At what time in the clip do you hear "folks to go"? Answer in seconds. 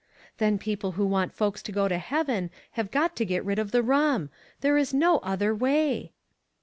1.35-1.87